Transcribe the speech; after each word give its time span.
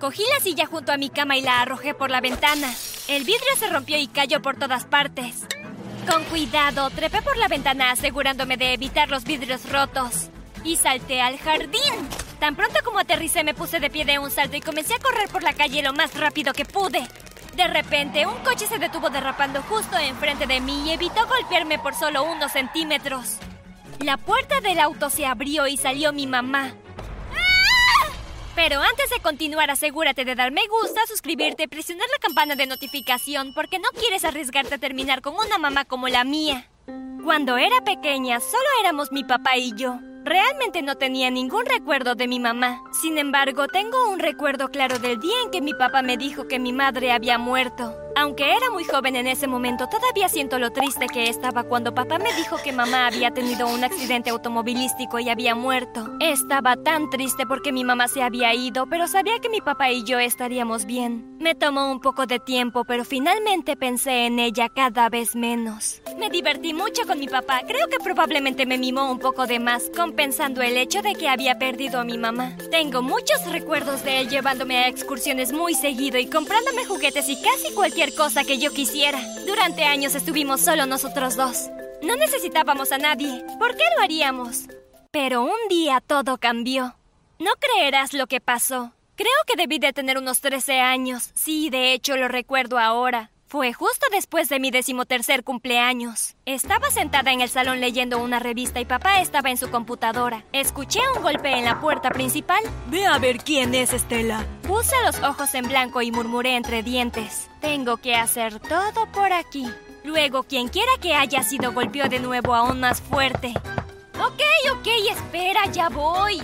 Cogí 0.00 0.22
la 0.32 0.40
silla 0.40 0.66
junto 0.66 0.92
a 0.92 0.96
mi 0.96 1.08
cama 1.08 1.36
y 1.36 1.42
la 1.42 1.62
arrojé 1.62 1.94
por 1.94 2.10
la 2.10 2.20
ventana. 2.20 2.72
El 3.08 3.24
vidrio 3.24 3.56
se 3.58 3.68
rompió 3.68 3.96
y 3.96 4.08
cayó 4.08 4.42
por 4.42 4.56
todas 4.56 4.84
partes. 4.84 5.46
Con 6.10 6.24
cuidado, 6.24 6.90
trepé 6.90 7.22
por 7.22 7.36
la 7.36 7.48
ventana 7.48 7.90
asegurándome 7.90 8.56
de 8.56 8.74
evitar 8.74 9.08
los 9.08 9.24
vidrios 9.24 9.70
rotos. 9.70 10.28
Y 10.64 10.76
salté 10.76 11.20
al 11.20 11.38
jardín. 11.38 12.08
Tan 12.40 12.56
pronto 12.56 12.80
como 12.84 12.98
aterricé 12.98 13.44
me 13.44 13.54
puse 13.54 13.80
de 13.80 13.90
pie 13.90 14.04
de 14.04 14.18
un 14.18 14.30
salto 14.30 14.56
y 14.56 14.60
comencé 14.60 14.94
a 14.94 14.98
correr 14.98 15.28
por 15.28 15.42
la 15.42 15.54
calle 15.54 15.82
lo 15.82 15.92
más 15.92 16.14
rápido 16.14 16.52
que 16.52 16.64
pude. 16.64 17.06
De 17.56 17.68
repente, 17.68 18.26
un 18.26 18.38
coche 18.42 18.66
se 18.66 18.78
detuvo 18.78 19.10
derrapando 19.10 19.62
justo 19.62 19.96
enfrente 19.96 20.46
de 20.46 20.60
mí 20.60 20.86
y 20.86 20.92
evitó 20.92 21.26
golpearme 21.26 21.78
por 21.78 21.94
solo 21.94 22.24
unos 22.24 22.52
centímetros. 22.52 23.36
La 24.00 24.16
puerta 24.16 24.60
del 24.60 24.80
auto 24.80 25.08
se 25.08 25.24
abrió 25.24 25.66
y 25.66 25.76
salió 25.76 26.12
mi 26.12 26.26
mamá. 26.26 26.74
Pero 28.54 28.80
antes 28.80 29.10
de 29.10 29.20
continuar, 29.20 29.70
asegúrate 29.70 30.24
de 30.24 30.36
dar 30.36 30.52
me 30.52 30.66
gusta, 30.68 31.00
suscribirte 31.06 31.66
presionar 31.66 32.06
la 32.12 32.18
campana 32.20 32.54
de 32.54 32.66
notificación 32.66 33.52
porque 33.52 33.80
no 33.80 33.88
quieres 33.98 34.24
arriesgarte 34.24 34.76
a 34.76 34.78
terminar 34.78 35.22
con 35.22 35.34
una 35.34 35.58
mamá 35.58 35.84
como 35.84 36.06
la 36.08 36.24
mía. 36.24 36.68
Cuando 37.24 37.56
era 37.56 37.80
pequeña, 37.84 38.38
solo 38.38 38.64
éramos 38.80 39.10
mi 39.10 39.24
papá 39.24 39.56
y 39.56 39.72
yo. 39.74 39.98
Realmente 40.24 40.82
no 40.82 40.96
tenía 40.96 41.30
ningún 41.30 41.66
recuerdo 41.66 42.14
de 42.14 42.28
mi 42.28 42.38
mamá. 42.38 42.82
Sin 43.02 43.18
embargo, 43.18 43.66
tengo 43.66 44.08
un 44.08 44.20
recuerdo 44.20 44.68
claro 44.68 44.98
del 44.98 45.18
día 45.18 45.34
en 45.44 45.50
que 45.50 45.60
mi 45.60 45.74
papá 45.74 46.02
me 46.02 46.16
dijo 46.16 46.46
que 46.46 46.58
mi 46.58 46.72
madre 46.72 47.12
había 47.12 47.38
muerto. 47.38 48.03
Aunque 48.16 48.54
era 48.56 48.70
muy 48.70 48.84
joven 48.84 49.16
en 49.16 49.26
ese 49.26 49.48
momento, 49.48 49.88
todavía 49.88 50.28
siento 50.28 50.58
lo 50.58 50.70
triste 50.70 51.06
que 51.06 51.28
estaba 51.28 51.64
cuando 51.64 51.94
papá 51.94 52.18
me 52.18 52.32
dijo 52.34 52.56
que 52.62 52.72
mamá 52.72 53.08
había 53.08 53.32
tenido 53.32 53.66
un 53.66 53.82
accidente 53.82 54.30
automovilístico 54.30 55.18
y 55.18 55.28
había 55.28 55.56
muerto. 55.56 56.16
Estaba 56.20 56.76
tan 56.76 57.10
triste 57.10 57.44
porque 57.46 57.72
mi 57.72 57.82
mamá 57.82 58.06
se 58.06 58.22
había 58.22 58.54
ido, 58.54 58.86
pero 58.86 59.08
sabía 59.08 59.40
que 59.40 59.48
mi 59.48 59.60
papá 59.60 59.90
y 59.90 60.04
yo 60.04 60.20
estaríamos 60.20 60.84
bien. 60.84 61.36
Me 61.40 61.54
tomó 61.54 61.90
un 61.90 62.00
poco 62.00 62.26
de 62.26 62.38
tiempo, 62.38 62.84
pero 62.84 63.04
finalmente 63.04 63.76
pensé 63.76 64.26
en 64.26 64.38
ella 64.38 64.68
cada 64.68 65.08
vez 65.08 65.34
menos. 65.34 66.00
Me 66.16 66.30
divertí 66.30 66.72
mucho 66.72 67.02
con 67.06 67.18
mi 67.18 67.26
papá. 67.26 67.62
Creo 67.66 67.88
que 67.88 67.98
probablemente 67.98 68.64
me 68.64 68.78
mimó 68.78 69.10
un 69.10 69.18
poco 69.18 69.46
de 69.46 69.58
más, 69.58 69.90
compensando 69.94 70.62
el 70.62 70.76
hecho 70.76 71.02
de 71.02 71.14
que 71.14 71.28
había 71.28 71.58
perdido 71.58 72.00
a 72.00 72.04
mi 72.04 72.16
mamá. 72.16 72.56
Tengo 72.70 73.02
muchos 73.02 73.44
recuerdos 73.50 74.04
de 74.04 74.20
él 74.20 74.28
llevándome 74.28 74.78
a 74.78 74.88
excursiones 74.88 75.52
muy 75.52 75.74
seguido 75.74 76.18
y 76.18 76.26
comprándome 76.26 76.84
juguetes 76.84 77.28
y 77.28 77.36
casi 77.42 77.74
cualquier 77.74 78.03
cosa 78.12 78.44
que 78.44 78.58
yo 78.58 78.72
quisiera. 78.72 79.20
Durante 79.46 79.84
años 79.84 80.14
estuvimos 80.14 80.60
solo 80.60 80.84
nosotros 80.84 81.36
dos. 81.36 81.70
No 82.02 82.16
necesitábamos 82.16 82.92
a 82.92 82.98
nadie. 82.98 83.42
¿Por 83.58 83.76
qué 83.76 83.84
lo 83.96 84.02
haríamos? 84.02 84.64
Pero 85.10 85.42
un 85.42 85.68
día 85.70 86.02
todo 86.06 86.36
cambió. 86.36 86.96
No 87.38 87.52
creerás 87.58 88.12
lo 88.12 88.26
que 88.26 88.40
pasó. 88.40 88.92
Creo 89.16 89.30
que 89.46 89.56
debí 89.56 89.78
de 89.78 89.92
tener 89.92 90.18
unos 90.18 90.40
13 90.40 90.80
años. 90.80 91.30
Sí, 91.34 91.70
de 91.70 91.92
hecho 91.92 92.16
lo 92.16 92.28
recuerdo 92.28 92.78
ahora. 92.78 93.30
Fue 93.54 93.72
justo 93.72 94.04
después 94.10 94.48
de 94.48 94.58
mi 94.58 94.72
decimotercer 94.72 95.44
cumpleaños. 95.44 96.34
Estaba 96.44 96.90
sentada 96.90 97.30
en 97.30 97.40
el 97.40 97.48
salón 97.48 97.80
leyendo 97.80 98.18
una 98.18 98.40
revista 98.40 98.80
y 98.80 98.84
papá 98.84 99.20
estaba 99.20 99.48
en 99.48 99.56
su 99.56 99.70
computadora. 99.70 100.44
Escuché 100.52 100.98
un 101.16 101.22
golpe 101.22 101.56
en 101.56 101.64
la 101.64 101.80
puerta 101.80 102.10
principal. 102.10 102.64
Ve 102.88 103.06
a 103.06 103.16
ver 103.18 103.38
quién 103.38 103.72
es 103.76 103.92
Estela. 103.92 104.44
Puse 104.66 104.96
los 105.04 105.22
ojos 105.22 105.54
en 105.54 105.68
blanco 105.68 106.02
y 106.02 106.10
murmuré 106.10 106.56
entre 106.56 106.82
dientes. 106.82 107.48
Tengo 107.60 107.98
que 107.98 108.16
hacer 108.16 108.58
todo 108.58 109.06
por 109.12 109.32
aquí. 109.32 109.70
Luego, 110.02 110.42
quien 110.42 110.66
quiera 110.66 110.90
que 111.00 111.14
haya 111.14 111.44
sido 111.44 111.72
golpeó 111.72 112.08
de 112.08 112.18
nuevo 112.18 112.56
aún 112.56 112.80
más 112.80 113.00
fuerte. 113.00 113.54
Ok, 114.18 114.42
ok, 114.72 114.88
espera, 115.12 115.66
ya 115.66 115.90
voy. 115.90 116.42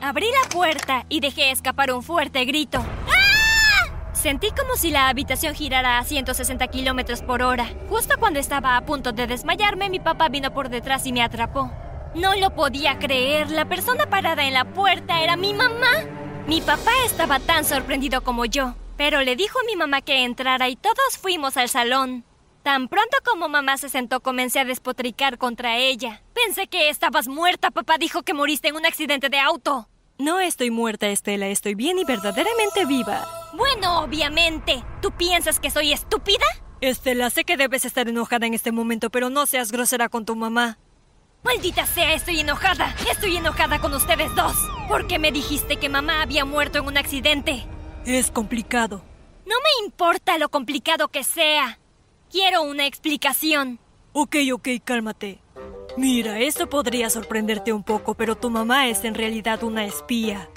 Abrí 0.00 0.26
la 0.42 0.48
puerta 0.48 1.06
y 1.08 1.20
dejé 1.20 1.52
escapar 1.52 1.92
un 1.92 2.02
fuerte 2.02 2.44
grito. 2.44 2.84
Sentí 4.20 4.48
como 4.50 4.74
si 4.74 4.90
la 4.90 5.08
habitación 5.08 5.54
girara 5.54 5.98
a 5.98 6.04
160 6.04 6.66
kilómetros 6.66 7.22
por 7.22 7.40
hora. 7.40 7.68
Justo 7.88 8.16
cuando 8.18 8.40
estaba 8.40 8.76
a 8.76 8.84
punto 8.84 9.12
de 9.12 9.28
desmayarme, 9.28 9.88
mi 9.90 10.00
papá 10.00 10.28
vino 10.28 10.52
por 10.52 10.70
detrás 10.70 11.06
y 11.06 11.12
me 11.12 11.22
atrapó. 11.22 11.70
No 12.16 12.34
lo 12.34 12.50
podía 12.50 12.98
creer. 12.98 13.48
La 13.52 13.66
persona 13.66 14.10
parada 14.10 14.44
en 14.44 14.54
la 14.54 14.64
puerta 14.64 15.22
era 15.22 15.36
mi 15.36 15.54
mamá. 15.54 16.04
Mi 16.48 16.60
papá 16.60 16.90
estaba 17.04 17.38
tan 17.38 17.64
sorprendido 17.64 18.24
como 18.24 18.44
yo, 18.44 18.74
pero 18.96 19.20
le 19.20 19.36
dijo 19.36 19.60
a 19.60 19.66
mi 19.66 19.76
mamá 19.76 20.00
que 20.00 20.24
entrara 20.24 20.68
y 20.68 20.74
todos 20.74 21.16
fuimos 21.22 21.56
al 21.56 21.68
salón. 21.68 22.24
Tan 22.64 22.88
pronto 22.88 23.18
como 23.24 23.48
mamá 23.48 23.76
se 23.78 23.88
sentó, 23.88 24.18
comencé 24.18 24.58
a 24.58 24.64
despotricar 24.64 25.38
contra 25.38 25.76
ella. 25.76 26.22
Pensé 26.34 26.66
que 26.66 26.88
estabas 26.88 27.28
muerta. 27.28 27.70
Papá 27.70 27.98
dijo 27.98 28.24
que 28.24 28.34
moriste 28.34 28.66
en 28.66 28.74
un 28.74 28.84
accidente 28.84 29.28
de 29.28 29.38
auto. 29.38 29.88
No 30.18 30.40
estoy 30.40 30.72
muerta, 30.72 31.06
Estela. 31.06 31.46
Estoy 31.46 31.76
bien 31.76 32.00
y 32.00 32.04
verdaderamente 32.04 32.84
viva. 32.84 33.24
Bueno, 33.52 34.00
obviamente. 34.00 34.84
¿Tú 35.00 35.10
piensas 35.12 35.60
que 35.60 35.70
soy 35.70 35.92
estúpida? 35.92 36.44
Estela, 36.80 37.30
sé 37.30 37.44
que 37.44 37.56
debes 37.56 37.84
estar 37.84 38.08
enojada 38.08 38.46
en 38.46 38.54
este 38.54 38.72
momento, 38.72 39.10
pero 39.10 39.30
no 39.30 39.46
seas 39.46 39.72
grosera 39.72 40.08
con 40.08 40.24
tu 40.24 40.36
mamá. 40.36 40.78
Maldita 41.42 41.86
sea, 41.86 42.14
estoy 42.14 42.40
enojada. 42.40 42.94
Estoy 43.10 43.36
enojada 43.36 43.80
con 43.80 43.94
ustedes 43.94 44.34
dos. 44.34 44.54
¿Por 44.88 45.06
qué 45.06 45.18
me 45.18 45.32
dijiste 45.32 45.76
que 45.76 45.88
mamá 45.88 46.22
había 46.22 46.44
muerto 46.44 46.78
en 46.78 46.86
un 46.86 46.96
accidente? 46.96 47.64
Es 48.04 48.30
complicado. 48.30 49.02
No 49.46 49.54
me 49.56 49.86
importa 49.86 50.38
lo 50.38 50.48
complicado 50.50 51.08
que 51.08 51.24
sea. 51.24 51.78
Quiero 52.30 52.62
una 52.62 52.86
explicación. 52.86 53.78
Ok, 54.12 54.36
ok, 54.52 54.68
cálmate. 54.84 55.40
Mira, 55.96 56.38
esto 56.38 56.68
podría 56.68 57.10
sorprenderte 57.10 57.72
un 57.72 57.82
poco, 57.82 58.14
pero 58.14 58.36
tu 58.36 58.50
mamá 58.50 58.88
es 58.88 59.04
en 59.04 59.14
realidad 59.14 59.62
una 59.62 59.84
espía. 59.84 60.48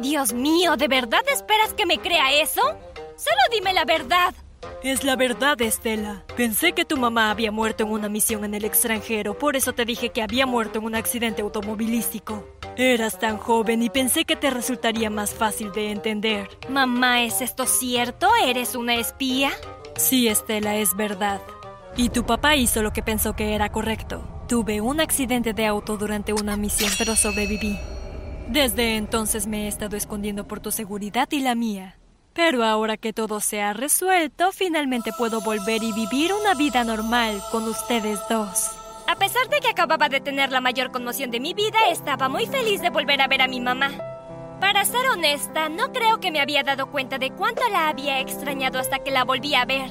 Dios 0.00 0.32
mío, 0.32 0.76
¿de 0.76 0.86
verdad 0.86 1.22
esperas 1.32 1.74
que 1.74 1.84
me 1.84 1.98
crea 1.98 2.40
eso? 2.40 2.60
Solo 3.16 3.40
dime 3.50 3.72
la 3.72 3.84
verdad. 3.84 4.32
Es 4.82 5.02
la 5.02 5.16
verdad, 5.16 5.60
Estela. 5.60 6.24
Pensé 6.36 6.72
que 6.72 6.84
tu 6.84 6.96
mamá 6.96 7.30
había 7.30 7.50
muerto 7.50 7.82
en 7.82 7.90
una 7.90 8.08
misión 8.08 8.44
en 8.44 8.54
el 8.54 8.64
extranjero, 8.64 9.36
por 9.36 9.56
eso 9.56 9.72
te 9.72 9.84
dije 9.84 10.10
que 10.10 10.22
había 10.22 10.46
muerto 10.46 10.78
en 10.78 10.84
un 10.84 10.94
accidente 10.94 11.42
automovilístico. 11.42 12.46
Eras 12.76 13.18
tan 13.18 13.38
joven 13.38 13.82
y 13.82 13.90
pensé 13.90 14.24
que 14.24 14.36
te 14.36 14.50
resultaría 14.50 15.10
más 15.10 15.34
fácil 15.34 15.72
de 15.72 15.90
entender. 15.90 16.48
Mamá, 16.68 17.22
¿es 17.22 17.40
esto 17.40 17.66
cierto? 17.66 18.28
¿Eres 18.44 18.76
una 18.76 18.94
espía? 18.94 19.50
Sí, 19.96 20.28
Estela, 20.28 20.76
es 20.76 20.94
verdad. 20.96 21.40
Y 21.96 22.10
tu 22.10 22.24
papá 22.24 22.54
hizo 22.54 22.82
lo 22.82 22.92
que 22.92 23.02
pensó 23.02 23.34
que 23.34 23.56
era 23.56 23.72
correcto. 23.72 24.22
Tuve 24.46 24.80
un 24.80 25.00
accidente 25.00 25.54
de 25.54 25.66
auto 25.66 25.96
durante 25.96 26.32
una 26.32 26.56
misión, 26.56 26.90
pero 26.98 27.16
sobreviví. 27.16 27.76
Desde 28.48 28.96
entonces 28.96 29.46
me 29.46 29.64
he 29.64 29.68
estado 29.68 29.96
escondiendo 29.96 30.48
por 30.48 30.60
tu 30.60 30.70
seguridad 30.70 31.28
y 31.30 31.40
la 31.40 31.54
mía. 31.54 31.98
Pero 32.32 32.64
ahora 32.64 32.96
que 32.96 33.12
todo 33.12 33.40
se 33.40 33.60
ha 33.60 33.74
resuelto, 33.74 34.52
finalmente 34.52 35.10
puedo 35.12 35.42
volver 35.42 35.82
y 35.82 35.92
vivir 35.92 36.32
una 36.32 36.54
vida 36.54 36.82
normal 36.82 37.42
con 37.52 37.64
ustedes 37.64 38.18
dos. 38.30 38.70
A 39.06 39.16
pesar 39.16 39.50
de 39.50 39.60
que 39.60 39.68
acababa 39.68 40.08
de 40.08 40.20
tener 40.20 40.50
la 40.50 40.62
mayor 40.62 40.90
conmoción 40.90 41.30
de 41.30 41.40
mi 41.40 41.52
vida, 41.52 41.78
estaba 41.90 42.30
muy 42.30 42.46
feliz 42.46 42.80
de 42.80 42.88
volver 42.88 43.20
a 43.20 43.28
ver 43.28 43.42
a 43.42 43.48
mi 43.48 43.60
mamá. 43.60 43.90
Para 44.60 44.84
ser 44.86 45.06
honesta, 45.10 45.68
no 45.68 45.92
creo 45.92 46.18
que 46.18 46.30
me 46.30 46.40
había 46.40 46.62
dado 46.62 46.90
cuenta 46.90 47.18
de 47.18 47.30
cuánto 47.30 47.68
la 47.68 47.88
había 47.88 48.18
extrañado 48.20 48.78
hasta 48.78 49.00
que 49.00 49.10
la 49.10 49.24
volví 49.24 49.54
a 49.54 49.66
ver. 49.66 49.90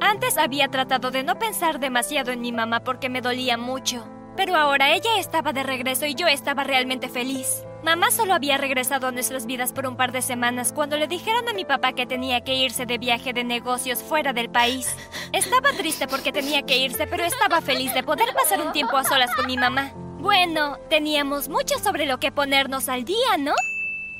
Antes 0.00 0.38
había 0.38 0.68
tratado 0.68 1.10
de 1.10 1.22
no 1.22 1.38
pensar 1.38 1.78
demasiado 1.78 2.32
en 2.32 2.40
mi 2.40 2.52
mamá 2.52 2.80
porque 2.80 3.10
me 3.10 3.20
dolía 3.20 3.58
mucho. 3.58 4.08
Pero 4.36 4.56
ahora 4.56 4.94
ella 4.94 5.18
estaba 5.18 5.52
de 5.52 5.62
regreso 5.62 6.06
y 6.06 6.14
yo 6.14 6.26
estaba 6.26 6.64
realmente 6.64 7.08
feliz. 7.08 7.64
Mamá 7.84 8.10
solo 8.10 8.34
había 8.34 8.56
regresado 8.56 9.06
a 9.06 9.12
nuestras 9.12 9.46
vidas 9.46 9.72
por 9.72 9.86
un 9.86 9.96
par 9.96 10.10
de 10.10 10.22
semanas 10.22 10.72
cuando 10.72 10.96
le 10.96 11.06
dijeron 11.06 11.48
a 11.48 11.52
mi 11.52 11.64
papá 11.64 11.92
que 11.92 12.06
tenía 12.06 12.40
que 12.40 12.54
irse 12.54 12.86
de 12.86 12.98
viaje 12.98 13.32
de 13.32 13.44
negocios 13.44 14.02
fuera 14.02 14.32
del 14.32 14.48
país. 14.48 14.96
Estaba 15.32 15.70
triste 15.76 16.08
porque 16.08 16.32
tenía 16.32 16.62
que 16.62 16.78
irse, 16.78 17.06
pero 17.06 17.24
estaba 17.24 17.60
feliz 17.60 17.92
de 17.92 18.02
poder 18.02 18.32
pasar 18.34 18.60
un 18.60 18.72
tiempo 18.72 18.96
a 18.96 19.04
solas 19.04 19.34
con 19.34 19.46
mi 19.46 19.56
mamá. 19.56 19.92
Bueno, 20.18 20.78
teníamos 20.88 21.48
mucho 21.48 21.78
sobre 21.78 22.06
lo 22.06 22.18
que 22.18 22.32
ponernos 22.32 22.88
al 22.88 23.04
día, 23.04 23.36
¿no? 23.38 23.52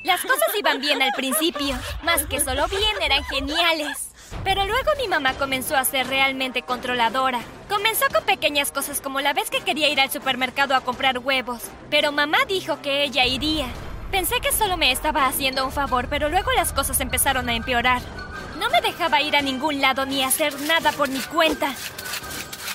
Las 0.03 0.21
cosas 0.21 0.55
iban 0.59 0.79
bien 0.79 1.01
al 1.01 1.11
principio, 1.13 1.75
más 2.03 2.27
que 2.27 2.39
solo 2.39 2.67
bien, 2.67 3.01
eran 3.01 3.23
geniales. 3.23 4.14
Pero 4.43 4.65
luego 4.65 4.91
mi 4.99 5.07
mamá 5.07 5.33
comenzó 5.33 5.75
a 5.75 5.85
ser 5.85 6.07
realmente 6.07 6.61
controladora. 6.61 7.39
Comenzó 7.69 8.05
con 8.13 8.23
pequeñas 8.25 8.71
cosas 8.71 9.01
como 9.01 9.21
la 9.21 9.33
vez 9.33 9.49
que 9.49 9.61
quería 9.61 9.89
ir 9.89 9.99
al 9.99 10.11
supermercado 10.11 10.75
a 10.75 10.81
comprar 10.81 11.19
huevos. 11.19 11.63
Pero 11.89 12.11
mamá 12.11 12.39
dijo 12.47 12.81
que 12.81 13.03
ella 13.03 13.25
iría. 13.25 13.67
Pensé 14.11 14.39
que 14.39 14.51
solo 14.51 14.77
me 14.77 14.91
estaba 14.91 15.25
haciendo 15.25 15.65
un 15.65 15.71
favor, 15.71 16.07
pero 16.09 16.29
luego 16.29 16.51
las 16.53 16.73
cosas 16.73 16.99
empezaron 17.01 17.49
a 17.49 17.55
empeorar. 17.55 18.01
No 18.59 18.69
me 18.69 18.81
dejaba 18.81 19.21
ir 19.21 19.35
a 19.35 19.41
ningún 19.41 19.81
lado 19.81 20.05
ni 20.05 20.23
hacer 20.23 20.59
nada 20.61 20.91
por 20.91 21.09
mi 21.09 21.19
cuenta. 21.19 21.73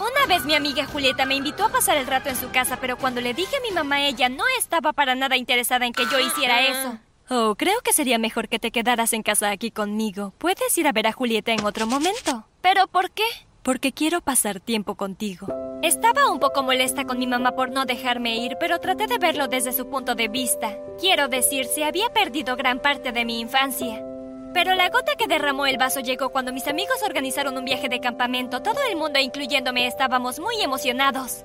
Una 0.00 0.26
vez 0.26 0.44
mi 0.44 0.54
amiga 0.54 0.86
Julieta 0.86 1.26
me 1.26 1.34
invitó 1.34 1.66
a 1.66 1.68
pasar 1.68 1.98
el 1.98 2.06
rato 2.06 2.30
en 2.30 2.36
su 2.36 2.50
casa, 2.50 2.78
pero 2.80 2.96
cuando 2.96 3.20
le 3.20 3.34
dije 3.34 3.56
a 3.56 3.60
mi 3.60 3.70
mamá, 3.70 4.02
ella 4.02 4.28
no 4.28 4.44
estaba 4.58 4.92
para 4.92 5.14
nada 5.14 5.36
interesada 5.36 5.86
en 5.86 5.92
que 5.92 6.06
yo 6.06 6.18
hiciera 6.18 6.62
eso. 6.62 6.98
Oh, 7.32 7.55
creo 7.56 7.81
que 7.85 7.93
sería 7.93 8.19
mejor 8.19 8.49
que 8.49 8.59
te 8.59 8.73
quedaras 8.73 9.12
en 9.12 9.23
casa 9.23 9.53
aquí 9.53 9.71
conmigo. 9.71 10.35
Puedes 10.38 10.77
ir 10.77 10.88
a 10.88 10.93
ver 10.93 11.06
a 11.06 11.12
Julieta 11.12 11.53
en 11.53 11.65
otro 11.65 11.87
momento. 11.87 12.44
¿Pero 12.61 12.88
por 12.88 13.12
qué? 13.12 13.23
Porque 13.62 13.93
quiero 13.93 14.21
pasar 14.21 14.59
tiempo 14.59 14.97
contigo. 14.97 15.47
Estaba 15.81 16.29
un 16.29 16.41
poco 16.41 16.65
molesta 16.65 17.05
con 17.05 17.21
mi 17.21 17.29
mamá 17.29 17.55
por 17.55 17.71
no 17.71 17.85
dejarme 17.85 18.37
ir, 18.38 18.56
pero 18.59 18.81
traté 18.81 19.06
de 19.06 19.19
verlo 19.19 19.47
desde 19.47 19.73
su 19.73 19.88
punto 19.88 20.17
de 20.17 20.27
vista. 20.27 20.77
Quiero 20.99 21.29
decir, 21.29 21.67
se 21.67 21.85
había 21.85 22.09
perdido 22.09 22.56
gran 22.56 22.82
parte 22.82 23.12
de 23.12 23.25
mi 23.25 23.38
infancia. 23.38 24.05
Pero 24.53 24.75
la 24.75 24.88
gota 24.88 25.15
que 25.17 25.29
derramó 25.29 25.67
el 25.67 25.79
vaso 25.79 26.00
llegó 26.00 26.31
cuando 26.31 26.53
mis 26.53 26.67
amigos 26.67 27.00
organizaron 27.05 27.56
un 27.56 27.65
viaje 27.65 27.88
de 27.88 28.00
campamento. 28.00 28.61
Todo 28.61 28.81
el 28.91 28.97
mundo, 28.97 29.21
incluyéndome, 29.21 29.87
estábamos 29.87 30.41
muy 30.41 30.61
emocionados. 30.62 31.44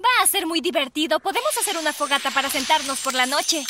Va 0.00 0.24
a 0.24 0.26
ser 0.26 0.46
muy 0.46 0.62
divertido. 0.62 1.20
Podemos 1.20 1.54
hacer 1.58 1.76
una 1.76 1.92
fogata 1.92 2.30
para 2.30 2.48
sentarnos 2.48 3.02
por 3.02 3.12
la 3.12 3.26
noche. 3.26 3.62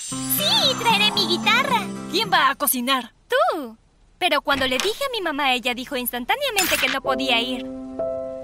Sí, 0.69 0.75
traeré 0.75 1.11
mi 1.13 1.27
guitarra. 1.27 1.81
¿Quién 2.11 2.31
va 2.31 2.51
a 2.51 2.55
cocinar? 2.55 3.13
Tú. 3.27 3.79
Pero 4.19 4.43
cuando 4.43 4.67
le 4.67 4.77
dije 4.77 5.03
a 5.03 5.13
mi 5.13 5.23
mamá, 5.23 5.55
ella 5.55 5.73
dijo 5.73 5.97
instantáneamente 5.97 6.77
que 6.77 6.89
no 6.89 7.01
podía 7.01 7.41
ir. 7.41 7.67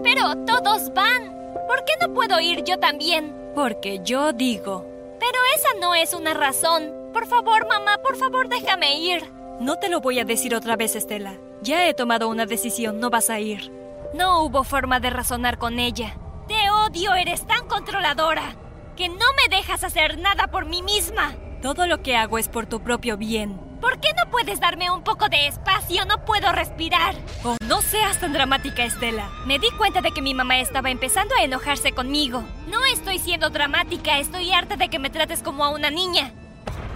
Pero 0.02 0.34
todos 0.46 0.94
van. 0.94 1.34
¿Por 1.68 1.84
qué 1.84 1.92
no 2.00 2.14
puedo 2.14 2.40
ir 2.40 2.64
yo 2.64 2.78
también? 2.78 3.36
Porque 3.54 4.00
yo 4.02 4.32
digo. 4.32 4.86
Pero 5.20 5.38
esa 5.54 5.68
no 5.80 5.94
es 5.94 6.14
una 6.14 6.32
razón. 6.32 6.94
Por 7.12 7.26
favor, 7.26 7.66
mamá, 7.66 7.98
por 7.98 8.16
favor, 8.16 8.48
déjame 8.48 8.98
ir. 9.00 9.30
No 9.60 9.78
te 9.78 9.90
lo 9.90 10.00
voy 10.00 10.18
a 10.18 10.24
decir 10.24 10.54
otra 10.54 10.76
vez, 10.76 10.96
Estela. 10.96 11.34
Ya 11.60 11.86
he 11.86 11.92
tomado 11.92 12.28
una 12.28 12.46
decisión, 12.46 13.00
no 13.00 13.10
vas 13.10 13.28
a 13.28 13.38
ir. 13.38 13.70
No 14.14 14.44
hubo 14.44 14.64
forma 14.64 14.98
de 14.98 15.10
razonar 15.10 15.58
con 15.58 15.78
ella. 15.78 16.16
Te 16.48 16.70
odio, 16.70 17.12
eres 17.14 17.46
tan 17.46 17.68
controladora, 17.68 18.56
que 18.96 19.10
no 19.10 19.26
me 19.36 19.54
dejas 19.54 19.84
hacer 19.84 20.18
nada 20.18 20.46
por 20.46 20.64
mí 20.64 20.80
misma. 20.80 21.34
Todo 21.64 21.86
lo 21.86 22.02
que 22.02 22.14
hago 22.14 22.36
es 22.36 22.48
por 22.48 22.66
tu 22.66 22.82
propio 22.82 23.16
bien. 23.16 23.58
¿Por 23.80 23.98
qué 23.98 24.08
no 24.12 24.30
puedes 24.30 24.60
darme 24.60 24.90
un 24.90 25.02
poco 25.02 25.30
de 25.30 25.46
espacio? 25.46 26.04
No 26.04 26.22
puedo 26.26 26.52
respirar. 26.52 27.14
Oh, 27.42 27.56
no 27.66 27.80
seas 27.80 28.20
tan 28.20 28.34
dramática, 28.34 28.84
Estela. 28.84 29.30
Me 29.46 29.58
di 29.58 29.70
cuenta 29.78 30.02
de 30.02 30.10
que 30.10 30.20
mi 30.20 30.34
mamá 30.34 30.58
estaba 30.58 30.90
empezando 30.90 31.34
a 31.34 31.42
enojarse 31.42 31.92
conmigo. 31.92 32.44
No 32.68 32.84
estoy 32.84 33.18
siendo 33.18 33.48
dramática, 33.48 34.18
estoy 34.18 34.52
harta 34.52 34.76
de 34.76 34.90
que 34.90 34.98
me 34.98 35.08
trates 35.08 35.42
como 35.42 35.64
a 35.64 35.70
una 35.70 35.88
niña. 35.88 36.34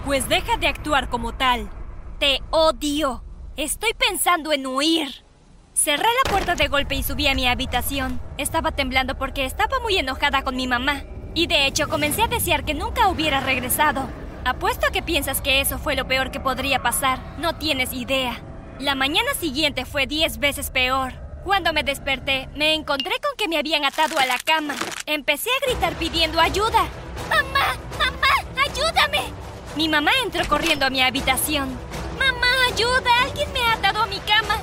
Pues 0.05 0.29
deja 0.29 0.57
de 0.57 0.67
actuar 0.67 1.09
como 1.09 1.33
tal. 1.33 1.67
Te 2.19 2.43
odio. 2.51 3.23
Estoy 3.57 3.93
pensando 3.95 4.53
en 4.53 4.67
huir. 4.67 5.25
Cerré 5.73 6.09
la 6.23 6.29
puerta 6.29 6.53
de 6.53 6.67
golpe 6.67 6.93
y 6.93 7.01
subí 7.01 7.25
a 7.25 7.33
mi 7.33 7.47
habitación. 7.47 8.21
Estaba 8.37 8.71
temblando 8.73 9.17
porque 9.17 9.45
estaba 9.45 9.79
muy 9.79 9.97
enojada 9.97 10.43
con 10.43 10.55
mi 10.55 10.67
mamá. 10.67 11.05
Y 11.33 11.47
de 11.47 11.65
hecho 11.65 11.89
comencé 11.89 12.21
a 12.21 12.27
desear 12.27 12.65
que 12.65 12.75
nunca 12.75 13.07
hubiera 13.07 13.39
regresado. 13.39 14.07
Apuesto 14.45 14.87
a 14.87 14.91
que 14.91 15.01
piensas 15.01 15.41
que 15.41 15.61
eso 15.61 15.77
fue 15.77 15.95
lo 15.95 16.07
peor 16.07 16.31
que 16.31 16.39
podría 16.39 16.81
pasar. 16.81 17.19
No 17.37 17.55
tienes 17.55 17.93
idea. 17.93 18.41
La 18.79 18.95
mañana 18.95 19.33
siguiente 19.33 19.85
fue 19.85 20.07
diez 20.07 20.39
veces 20.39 20.71
peor. 20.71 21.13
Cuando 21.43 21.73
me 21.73 21.83
desperté, 21.83 22.49
me 22.55 22.73
encontré 22.73 23.13
con 23.21 23.35
que 23.37 23.47
me 23.47 23.57
habían 23.57 23.85
atado 23.85 24.17
a 24.17 24.25
la 24.25 24.37
cama. 24.37 24.75
Empecé 25.05 25.49
a 25.49 25.65
gritar 25.65 25.93
pidiendo 25.95 26.39
ayuda. 26.39 26.87
¡Mamá! 27.29 27.77
¡Mamá! 27.97 28.61
¡Ayúdame! 28.65 29.33
Mi 29.75 29.87
mamá 29.87 30.11
entró 30.23 30.45
corriendo 30.47 30.85
a 30.85 30.89
mi 30.89 31.01
habitación. 31.01 31.69
¡Mamá, 32.17 32.47
ayuda! 32.71 33.09
¡Alguien 33.23 33.51
me 33.53 33.61
ha 33.61 33.73
atado 33.73 34.01
a 34.01 34.07
mi 34.07 34.19
cama! 34.19 34.57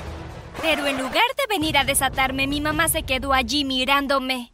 Pero 0.61 0.87
en 0.87 0.97
lugar 0.97 1.23
de 1.37 1.47
venir 1.47 1.77
a 1.77 1.83
desatarme, 1.83 2.47
mi 2.47 2.61
mamá 2.61 2.87
se 2.87 3.03
quedó 3.03 3.33
allí 3.33 3.63
mirándome. 3.63 4.51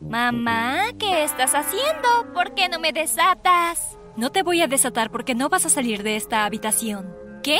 Mamá, 0.00 0.92
¿qué 0.98 1.24
estás 1.24 1.54
haciendo? 1.54 2.32
¿Por 2.32 2.54
qué 2.54 2.68
no 2.68 2.78
me 2.78 2.92
desatas? 2.92 3.96
No 4.16 4.32
te 4.32 4.42
voy 4.42 4.62
a 4.62 4.66
desatar 4.66 5.10
porque 5.10 5.34
no 5.34 5.50
vas 5.50 5.66
a 5.66 5.68
salir 5.68 6.02
de 6.02 6.16
esta 6.16 6.46
habitación. 6.46 7.14
¿Qué? 7.42 7.58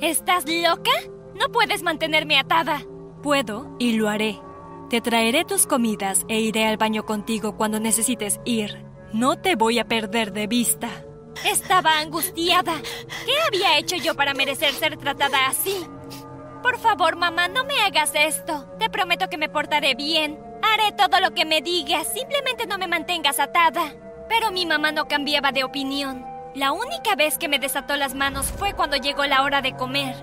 ¿Estás 0.00 0.44
loca? 0.48 0.90
No 1.38 1.52
puedes 1.52 1.82
mantenerme 1.82 2.38
atada. 2.38 2.80
Puedo 3.22 3.76
y 3.78 3.92
lo 3.92 4.08
haré. 4.08 4.40
Te 4.88 5.02
traeré 5.02 5.44
tus 5.44 5.66
comidas 5.66 6.24
e 6.28 6.40
iré 6.40 6.66
al 6.66 6.78
baño 6.78 7.04
contigo 7.04 7.56
cuando 7.58 7.78
necesites 7.78 8.40
ir. 8.46 8.84
No 9.12 9.36
te 9.36 9.54
voy 9.54 9.78
a 9.78 9.86
perder 9.86 10.32
de 10.32 10.46
vista. 10.46 10.88
Estaba 11.44 11.98
angustiada. 11.98 12.72
¿Qué 13.26 13.32
había 13.46 13.78
hecho 13.78 13.96
yo 13.96 14.14
para 14.14 14.32
merecer 14.32 14.72
ser 14.72 14.96
tratada 14.96 15.46
así? 15.46 15.86
Por 16.62 16.78
favor, 16.78 17.16
mamá, 17.16 17.48
no 17.48 17.64
me 17.64 17.78
hagas 17.80 18.12
esto. 18.14 18.66
Te 18.78 18.88
prometo 18.88 19.28
que 19.28 19.36
me 19.36 19.50
portaré 19.50 19.94
bien. 19.94 20.38
Haré 20.62 20.92
todo 20.96 21.20
lo 21.20 21.34
que 21.34 21.44
me 21.44 21.60
digas. 21.60 22.12
Simplemente 22.14 22.66
no 22.66 22.78
me 22.78 22.86
mantengas 22.86 23.40
atada. 23.40 23.94
Pero 24.28 24.50
mi 24.50 24.66
mamá 24.66 24.92
no 24.92 25.06
cambiaba 25.08 25.52
de 25.52 25.64
opinión. 25.64 26.24
La 26.54 26.72
única 26.72 27.14
vez 27.16 27.38
que 27.38 27.48
me 27.48 27.58
desató 27.58 27.96
las 27.96 28.14
manos 28.14 28.46
fue 28.46 28.74
cuando 28.74 28.96
llegó 28.96 29.24
la 29.24 29.42
hora 29.42 29.62
de 29.62 29.74
comer. 29.74 30.14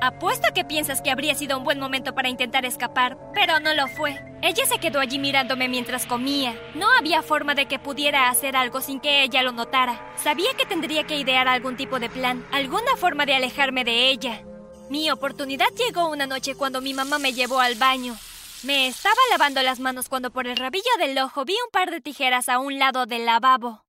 Apuesto 0.00 0.48
a 0.48 0.52
que 0.52 0.64
piensas 0.64 1.00
que 1.00 1.10
habría 1.10 1.34
sido 1.34 1.56
un 1.56 1.64
buen 1.64 1.80
momento 1.80 2.14
para 2.14 2.28
intentar 2.28 2.66
escapar, 2.66 3.16
pero 3.32 3.60
no 3.60 3.72
lo 3.72 3.88
fue. 3.88 4.22
Ella 4.42 4.66
se 4.66 4.78
quedó 4.78 5.00
allí 5.00 5.18
mirándome 5.18 5.68
mientras 5.68 6.04
comía. 6.04 6.54
No 6.74 6.86
había 6.98 7.22
forma 7.22 7.54
de 7.54 7.66
que 7.66 7.78
pudiera 7.78 8.28
hacer 8.28 8.56
algo 8.56 8.80
sin 8.80 9.00
que 9.00 9.22
ella 9.22 9.42
lo 9.42 9.52
notara. 9.52 10.12
Sabía 10.16 10.50
que 10.56 10.66
tendría 10.66 11.04
que 11.04 11.16
idear 11.16 11.48
algún 11.48 11.76
tipo 11.76 11.98
de 11.98 12.10
plan, 12.10 12.44
alguna 12.52 12.96
forma 12.96 13.24
de 13.24 13.34
alejarme 13.34 13.84
de 13.84 14.10
ella. 14.10 14.42
Mi 14.90 15.10
oportunidad 15.10 15.66
llegó 15.76 16.10
una 16.10 16.26
noche 16.26 16.54
cuando 16.54 16.80
mi 16.80 16.92
mamá 16.92 17.18
me 17.18 17.32
llevó 17.32 17.58
al 17.58 17.74
baño. 17.74 18.16
Me 18.66 18.88
estaba 18.88 19.14
lavando 19.30 19.62
las 19.62 19.78
manos 19.78 20.08
cuando 20.08 20.32
por 20.32 20.48
el 20.48 20.56
rabillo 20.56 20.90
del 20.98 21.16
ojo 21.18 21.44
vi 21.44 21.52
un 21.52 21.70
par 21.70 21.92
de 21.92 22.00
tijeras 22.00 22.48
a 22.48 22.58
un 22.58 22.80
lado 22.80 23.06
del 23.06 23.24
lavabo. 23.24 23.84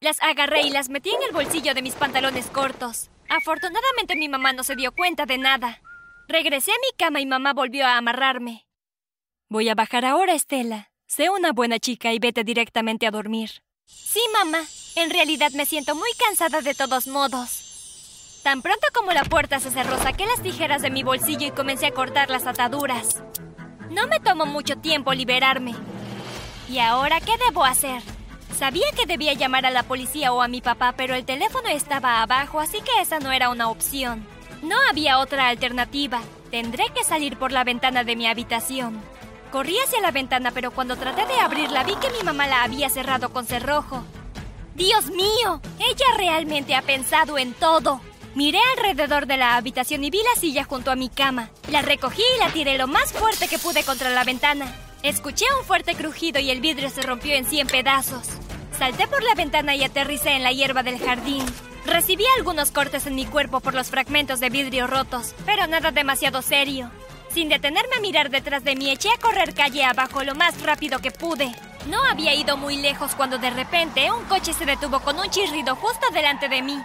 Las 0.00 0.20
agarré 0.20 0.62
y 0.62 0.70
las 0.70 0.88
metí 0.88 1.10
en 1.10 1.22
el 1.22 1.32
bolsillo 1.32 1.74
de 1.74 1.82
mis 1.82 1.94
pantalones 1.94 2.46
cortos. 2.46 3.08
Afortunadamente 3.28 4.16
mi 4.16 4.28
mamá 4.28 4.52
no 4.52 4.64
se 4.64 4.74
dio 4.74 4.90
cuenta 4.90 5.26
de 5.26 5.38
nada. 5.38 5.80
Regresé 6.26 6.72
a 6.72 6.74
mi 6.74 6.96
cama 6.98 7.20
y 7.20 7.26
mamá 7.26 7.52
volvió 7.52 7.86
a 7.86 7.98
amarrarme. 7.98 8.66
Voy 9.48 9.68
a 9.68 9.76
bajar 9.76 10.04
ahora, 10.04 10.34
Estela. 10.34 10.90
Sé 11.06 11.30
una 11.30 11.52
buena 11.52 11.78
chica 11.78 12.12
y 12.12 12.18
vete 12.18 12.42
directamente 12.42 13.06
a 13.06 13.12
dormir. 13.12 13.62
Sí, 13.84 14.20
mamá. 14.32 14.64
En 14.96 15.10
realidad 15.10 15.52
me 15.52 15.66
siento 15.66 15.94
muy 15.94 16.10
cansada 16.18 16.62
de 16.62 16.74
todos 16.74 17.06
modos. 17.06 18.40
Tan 18.42 18.60
pronto 18.60 18.88
como 18.92 19.12
la 19.12 19.22
puerta 19.22 19.60
se 19.60 19.70
cerró, 19.70 19.96
saqué 19.98 20.26
las 20.26 20.42
tijeras 20.42 20.82
de 20.82 20.90
mi 20.90 21.04
bolsillo 21.04 21.46
y 21.46 21.52
comencé 21.52 21.86
a 21.86 21.94
cortar 21.94 22.28
las 22.28 22.48
ataduras. 22.48 23.22
No 23.90 24.06
me 24.08 24.20
tomó 24.20 24.46
mucho 24.46 24.76
tiempo 24.76 25.12
liberarme. 25.12 25.74
¿Y 26.68 26.78
ahora 26.78 27.20
qué 27.20 27.32
debo 27.46 27.64
hacer? 27.64 28.02
Sabía 28.56 28.86
que 28.96 29.06
debía 29.06 29.34
llamar 29.34 29.66
a 29.66 29.70
la 29.70 29.82
policía 29.82 30.32
o 30.32 30.42
a 30.42 30.48
mi 30.48 30.60
papá, 30.60 30.94
pero 30.96 31.14
el 31.14 31.24
teléfono 31.24 31.68
estaba 31.68 32.22
abajo, 32.22 32.58
así 32.58 32.78
que 32.80 33.00
esa 33.00 33.18
no 33.18 33.30
era 33.30 33.50
una 33.50 33.68
opción. 33.68 34.26
No 34.62 34.76
había 34.90 35.18
otra 35.18 35.48
alternativa. 35.48 36.20
Tendré 36.50 36.84
que 36.94 37.04
salir 37.04 37.36
por 37.36 37.52
la 37.52 37.64
ventana 37.64 38.02
de 38.02 38.16
mi 38.16 38.26
habitación. 38.26 39.00
Corrí 39.52 39.76
hacia 39.78 40.00
la 40.00 40.10
ventana, 40.10 40.50
pero 40.52 40.70
cuando 40.70 40.96
traté 40.96 41.26
de 41.26 41.38
abrirla 41.38 41.84
vi 41.84 41.94
que 41.96 42.10
mi 42.10 42.22
mamá 42.24 42.46
la 42.46 42.62
había 42.62 42.88
cerrado 42.88 43.28
con 43.30 43.46
cerrojo. 43.46 44.04
¡Dios 44.74 45.10
mío! 45.10 45.60
Ella 45.78 46.06
realmente 46.16 46.74
ha 46.74 46.82
pensado 46.82 47.38
en 47.38 47.52
todo. 47.54 48.00
Miré 48.36 48.58
alrededor 48.76 49.26
de 49.26 49.38
la 49.38 49.56
habitación 49.56 50.04
y 50.04 50.10
vi 50.10 50.18
la 50.18 50.38
silla 50.38 50.62
junto 50.64 50.90
a 50.90 50.94
mi 50.94 51.08
cama. 51.08 51.48
La 51.70 51.80
recogí 51.80 52.20
y 52.36 52.38
la 52.38 52.52
tiré 52.52 52.76
lo 52.76 52.86
más 52.86 53.10
fuerte 53.14 53.48
que 53.48 53.58
pude 53.58 53.82
contra 53.82 54.10
la 54.10 54.24
ventana. 54.24 54.74
Escuché 55.02 55.46
un 55.58 55.64
fuerte 55.64 55.94
crujido 55.94 56.38
y 56.38 56.50
el 56.50 56.60
vidrio 56.60 56.90
se 56.90 57.00
rompió 57.00 57.34
en 57.34 57.46
cien 57.46 57.66
pedazos. 57.66 58.28
Salté 58.78 59.06
por 59.06 59.22
la 59.22 59.34
ventana 59.34 59.74
y 59.74 59.82
aterricé 59.84 60.32
en 60.32 60.42
la 60.42 60.52
hierba 60.52 60.82
del 60.82 60.98
jardín. 60.98 61.46
Recibí 61.86 62.24
algunos 62.36 62.72
cortes 62.72 63.06
en 63.06 63.14
mi 63.14 63.24
cuerpo 63.24 63.60
por 63.60 63.72
los 63.72 63.88
fragmentos 63.88 64.38
de 64.38 64.50
vidrio 64.50 64.86
rotos, 64.86 65.34
pero 65.46 65.66
nada 65.66 65.90
demasiado 65.90 66.42
serio. 66.42 66.90
Sin 67.32 67.48
detenerme 67.48 67.96
a 67.96 68.00
mirar 68.00 68.28
detrás 68.28 68.62
de 68.64 68.76
mí, 68.76 68.90
eché 68.90 69.08
a 69.12 69.18
correr 69.18 69.54
calle 69.54 69.82
abajo 69.82 70.22
lo 70.24 70.34
más 70.34 70.60
rápido 70.60 70.98
que 70.98 71.10
pude. 71.10 71.54
No 71.88 72.04
había 72.04 72.34
ido 72.34 72.58
muy 72.58 72.76
lejos 72.76 73.14
cuando 73.14 73.38
de 73.38 73.48
repente 73.48 74.10
un 74.12 74.24
coche 74.24 74.52
se 74.52 74.66
detuvo 74.66 75.00
con 75.00 75.18
un 75.18 75.30
chirrido 75.30 75.74
justo 75.74 76.06
delante 76.12 76.50
de 76.50 76.60
mí. 76.60 76.78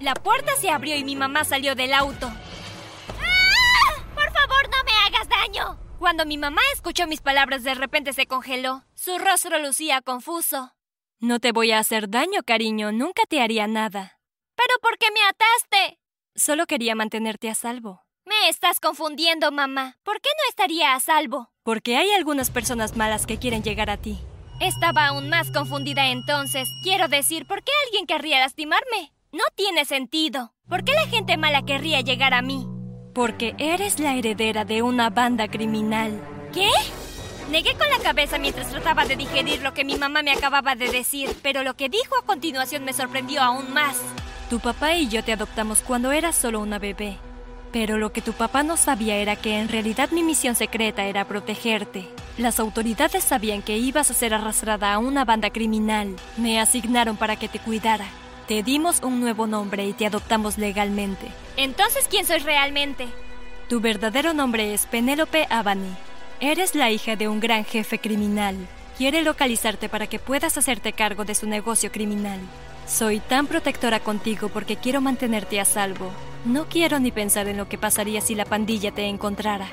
La 0.00 0.14
puerta 0.14 0.54
se 0.56 0.70
abrió 0.70 0.96
y 0.96 1.04
mi 1.04 1.16
mamá 1.16 1.44
salió 1.44 1.74
del 1.74 1.94
auto. 1.94 2.26
¡Ah! 2.28 4.02
Por 4.14 4.30
favor, 4.32 4.68
no 4.70 4.84
me 4.84 4.92
hagas 5.06 5.28
daño. 5.28 5.78
Cuando 5.98 6.26
mi 6.26 6.36
mamá 6.36 6.60
escuchó 6.74 7.06
mis 7.06 7.22
palabras, 7.22 7.64
de 7.64 7.74
repente 7.74 8.12
se 8.12 8.26
congeló. 8.26 8.84
Su 8.94 9.18
rostro 9.18 9.58
lucía 9.58 10.02
confuso. 10.02 10.72
No 11.18 11.40
te 11.40 11.52
voy 11.52 11.72
a 11.72 11.78
hacer 11.78 12.10
daño, 12.10 12.42
cariño. 12.44 12.92
Nunca 12.92 13.22
te 13.26 13.40
haría 13.40 13.66
nada. 13.66 14.20
¿Pero 14.54 14.74
por 14.82 14.98
qué 14.98 15.06
me 15.12 15.20
ataste? 15.22 15.98
Solo 16.34 16.66
quería 16.66 16.94
mantenerte 16.94 17.48
a 17.48 17.54
salvo. 17.54 18.02
Me 18.26 18.50
estás 18.50 18.80
confundiendo, 18.80 19.50
mamá. 19.50 19.96
¿Por 20.02 20.20
qué 20.20 20.28
no 20.28 20.48
estaría 20.50 20.94
a 20.94 21.00
salvo? 21.00 21.50
Porque 21.62 21.96
hay 21.96 22.12
algunas 22.12 22.50
personas 22.50 22.96
malas 22.96 23.24
que 23.24 23.38
quieren 23.38 23.62
llegar 23.62 23.88
a 23.88 23.96
ti. 23.96 24.18
Estaba 24.60 25.06
aún 25.06 25.30
más 25.30 25.50
confundida 25.50 26.08
entonces. 26.08 26.68
Quiero 26.82 27.08
decir, 27.08 27.46
¿por 27.46 27.62
qué 27.62 27.72
alguien 27.86 28.06
querría 28.06 28.40
lastimarme? 28.40 29.15
No 29.36 29.42
tiene 29.54 29.84
sentido. 29.84 30.54
¿Por 30.66 30.82
qué 30.82 30.94
la 30.94 31.06
gente 31.08 31.36
mala 31.36 31.60
querría 31.60 32.00
llegar 32.00 32.32
a 32.32 32.40
mí? 32.40 32.66
Porque 33.14 33.54
eres 33.58 34.00
la 34.00 34.14
heredera 34.14 34.64
de 34.64 34.80
una 34.80 35.10
banda 35.10 35.46
criminal. 35.46 36.18
¿Qué? 36.54 36.70
Negué 37.50 37.74
con 37.74 37.86
la 37.90 37.98
cabeza 37.98 38.38
mientras 38.38 38.70
trataba 38.70 39.04
de 39.04 39.14
digerir 39.14 39.60
lo 39.60 39.74
que 39.74 39.84
mi 39.84 39.96
mamá 39.96 40.22
me 40.22 40.32
acababa 40.32 40.74
de 40.74 40.88
decir, 40.88 41.36
pero 41.42 41.62
lo 41.64 41.76
que 41.76 41.90
dijo 41.90 42.16
a 42.16 42.24
continuación 42.24 42.86
me 42.86 42.94
sorprendió 42.94 43.42
aún 43.42 43.74
más. 43.74 43.98
Tu 44.48 44.58
papá 44.58 44.94
y 44.94 45.08
yo 45.08 45.22
te 45.22 45.34
adoptamos 45.34 45.82
cuando 45.82 46.12
eras 46.12 46.34
solo 46.34 46.60
una 46.60 46.78
bebé. 46.78 47.18
Pero 47.72 47.98
lo 47.98 48.14
que 48.14 48.22
tu 48.22 48.32
papá 48.32 48.62
no 48.62 48.78
sabía 48.78 49.16
era 49.16 49.36
que 49.36 49.58
en 49.58 49.68
realidad 49.68 50.12
mi 50.12 50.22
misión 50.22 50.54
secreta 50.54 51.04
era 51.04 51.28
protegerte. 51.28 52.08
Las 52.38 52.58
autoridades 52.58 53.22
sabían 53.22 53.60
que 53.60 53.76
ibas 53.76 54.10
a 54.10 54.14
ser 54.14 54.32
arrastrada 54.32 54.94
a 54.94 54.98
una 54.98 55.26
banda 55.26 55.50
criminal. 55.50 56.16
Me 56.38 56.58
asignaron 56.58 57.18
para 57.18 57.36
que 57.36 57.48
te 57.48 57.58
cuidara. 57.58 58.06
Te 58.46 58.62
dimos 58.62 59.02
un 59.02 59.20
nuevo 59.20 59.48
nombre 59.48 59.84
y 59.86 59.92
te 59.92 60.06
adoptamos 60.06 60.56
legalmente. 60.56 61.26
Entonces, 61.56 62.06
¿quién 62.08 62.24
soy 62.24 62.38
realmente? 62.38 63.08
Tu 63.68 63.80
verdadero 63.80 64.34
nombre 64.34 64.72
es 64.72 64.86
Penélope 64.86 65.48
Avani. 65.50 65.90
Eres 66.38 66.76
la 66.76 66.90
hija 66.92 67.16
de 67.16 67.28
un 67.28 67.40
gran 67.40 67.64
jefe 67.64 67.98
criminal. 67.98 68.56
Quiere 68.96 69.22
localizarte 69.22 69.88
para 69.88 70.06
que 70.06 70.20
puedas 70.20 70.56
hacerte 70.56 70.92
cargo 70.92 71.24
de 71.24 71.34
su 71.34 71.48
negocio 71.48 71.90
criminal. 71.90 72.38
Soy 72.86 73.18
tan 73.18 73.48
protectora 73.48 73.98
contigo 73.98 74.48
porque 74.48 74.76
quiero 74.76 75.00
mantenerte 75.00 75.58
a 75.58 75.64
salvo. 75.64 76.12
No 76.44 76.68
quiero 76.68 77.00
ni 77.00 77.10
pensar 77.10 77.48
en 77.48 77.56
lo 77.56 77.68
que 77.68 77.78
pasaría 77.78 78.20
si 78.20 78.36
la 78.36 78.44
pandilla 78.44 78.92
te 78.92 79.06
encontrara. 79.06 79.66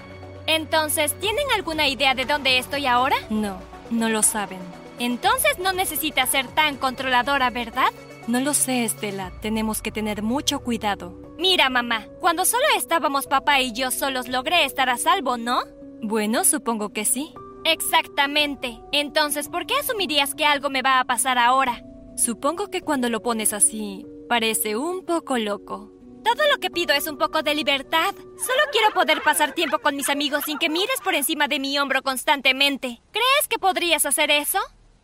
Entonces, 0.48 1.14
¿tienen 1.20 1.46
alguna 1.56 1.88
idea 1.88 2.16
de 2.16 2.26
dónde 2.26 2.58
estoy 2.58 2.88
ahora? 2.88 3.18
No, 3.30 3.60
no 3.92 4.10
lo 4.10 4.24
saben. 4.24 4.60
Entonces 4.98 5.60
no 5.60 5.74
necesitas 5.74 6.30
ser 6.30 6.48
tan 6.48 6.78
controladora, 6.78 7.52
¿verdad? 7.52 7.92
No 8.28 8.40
lo 8.40 8.54
sé, 8.54 8.86
Estela. 8.86 9.32
Tenemos 9.42 9.82
que 9.82 9.92
tener 9.92 10.24
mucho 10.24 10.60
cuidado. 10.60 11.20
Mira, 11.38 11.70
mamá, 11.70 12.08
cuando 12.20 12.46
solo 12.46 12.64
estábamos 12.78 13.28
papá 13.28 13.60
y 13.60 13.74
yo 13.74 13.92
solos 13.92 14.28
logré 14.28 14.66
estar 14.66 14.90
a 14.90 14.98
salvo, 14.98 15.38
¿no? 15.38 15.62
Bueno, 16.02 16.46
supongo 16.46 16.90
que 16.90 17.06
sí. 17.06 17.34
Exactamente. 17.66 18.80
Entonces, 18.92 19.50
¿por 19.50 19.66
qué 19.66 19.76
asumirías 19.76 20.36
que 20.36 20.46
algo 20.46 20.70
me 20.70 20.82
va 20.82 21.00
a 21.00 21.06
pasar 21.06 21.38
ahora? 21.38 21.84
Supongo 22.16 22.70
que 22.70 22.82
cuando 22.82 23.10
lo 23.10 23.22
pones 23.22 23.54
así, 23.54 24.06
parece 24.30 24.78
un 24.78 25.06
poco 25.06 25.38
loco. 25.38 25.92
Todo 26.24 26.44
lo 26.52 26.60
que 26.60 26.70
pido 26.70 26.94
es 26.94 27.08
un 27.08 27.18
poco 27.18 27.42
de 27.44 27.56
libertad. 27.56 28.14
Solo 28.16 28.62
quiero 28.72 28.94
poder 28.94 29.22
pasar 29.22 29.54
tiempo 29.54 29.80
con 29.80 29.96
mis 29.96 30.10
amigos 30.10 30.46
sin 30.46 30.58
que 30.58 30.70
mires 30.70 31.02
por 31.04 31.16
encima 31.16 31.48
de 31.48 31.60
mi 31.60 31.78
hombro 31.78 32.02
constantemente. 32.02 33.02
¿Crees 33.12 33.48
que 33.50 33.60
podrías 33.60 34.06
hacer 34.06 34.32
eso? 34.32 34.60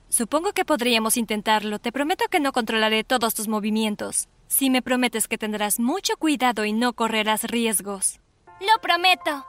Supongo 0.09 0.53
que 0.53 0.65
podríamos 0.65 1.17
intentarlo. 1.17 1.77
Te 1.77 1.91
prometo 1.91 2.25
que 2.29 2.39
no 2.39 2.51
controlaré 2.51 3.03
todos 3.03 3.35
tus 3.35 3.47
movimientos. 3.47 4.27
Si 4.47 4.71
me 4.71 4.81
prometes 4.81 5.27
que 5.27 5.37
tendrás 5.37 5.79
mucho 5.79 6.17
cuidado 6.17 6.65
y 6.65 6.73
no 6.73 6.93
correrás 6.93 7.43
riesgos. 7.43 8.19
Lo 8.59 8.81
prometo. 8.81 9.45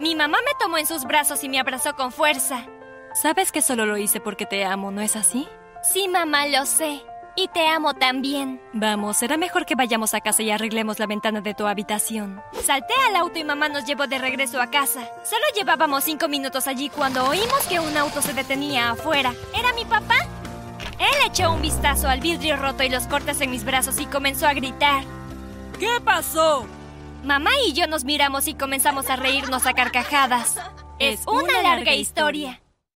Mi 0.00 0.16
mamá 0.16 0.38
me 0.44 0.52
tomó 0.58 0.78
en 0.78 0.86
sus 0.86 1.04
brazos 1.04 1.44
y 1.44 1.48
me 1.48 1.60
abrazó 1.60 1.94
con 1.94 2.10
fuerza. 2.10 2.66
Sabes 3.14 3.52
que 3.52 3.62
solo 3.62 3.86
lo 3.86 3.96
hice 3.96 4.20
porque 4.20 4.44
te 4.44 4.64
amo, 4.64 4.90
¿no 4.90 5.00
es 5.00 5.14
así? 5.14 5.46
Sí, 5.82 6.08
mamá, 6.08 6.46
lo 6.46 6.66
sé. 6.66 7.02
Y 7.34 7.48
te 7.48 7.66
amo 7.66 7.94
también. 7.94 8.60
Vamos, 8.74 9.16
será 9.16 9.36
mejor 9.36 9.64
que 9.64 9.74
vayamos 9.74 10.12
a 10.12 10.20
casa 10.20 10.42
y 10.42 10.50
arreglemos 10.50 10.98
la 10.98 11.06
ventana 11.06 11.40
de 11.40 11.54
tu 11.54 11.66
habitación. 11.66 12.42
Salté 12.62 12.92
al 13.08 13.16
auto 13.16 13.38
y 13.38 13.44
mamá 13.44 13.68
nos 13.68 13.86
llevó 13.86 14.06
de 14.06 14.18
regreso 14.18 14.60
a 14.60 14.70
casa. 14.70 15.00
Solo 15.24 15.44
llevábamos 15.56 16.04
cinco 16.04 16.28
minutos 16.28 16.66
allí 16.66 16.90
cuando 16.90 17.26
oímos 17.26 17.66
que 17.68 17.80
un 17.80 17.96
auto 17.96 18.20
se 18.20 18.34
detenía 18.34 18.90
afuera. 18.90 19.32
¿Era 19.58 19.72
mi 19.72 19.84
papá? 19.84 20.16
Él 20.98 21.26
echó 21.26 21.52
un 21.52 21.62
vistazo 21.62 22.08
al 22.08 22.20
vidrio 22.20 22.56
roto 22.56 22.82
y 22.82 22.88
los 22.88 23.06
cortes 23.06 23.40
en 23.40 23.50
mis 23.50 23.64
brazos 23.64 23.98
y 23.98 24.06
comenzó 24.06 24.46
a 24.46 24.54
gritar. 24.54 25.04
¿Qué 25.80 26.00
pasó? 26.04 26.66
Mamá 27.24 27.50
y 27.66 27.72
yo 27.72 27.86
nos 27.86 28.04
miramos 28.04 28.46
y 28.46 28.54
comenzamos 28.54 29.08
a 29.08 29.16
reírnos 29.16 29.66
a 29.66 29.72
carcajadas. 29.72 30.56
Es 30.98 31.22
una, 31.26 31.62
larga 31.62 31.94
historia. 31.94 32.61